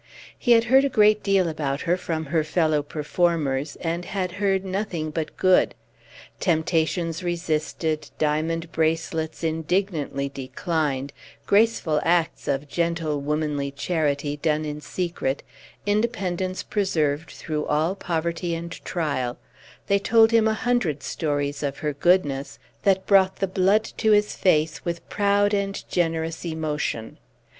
[0.35, 4.65] He had heard a great deal about her from her fellow performers, and had heard
[4.65, 5.75] nothing but good.
[6.39, 11.13] Temptations resisted; diamond bracelets indignantly declined;
[11.45, 15.43] graceful acts of gentle womanly charity done in secret;
[15.85, 19.37] independence preserved through all poverty and trial
[19.85, 24.35] they told him a hundred stories of her goodness, that brought the blood to his
[24.35, 27.19] face with proud and generous emotion.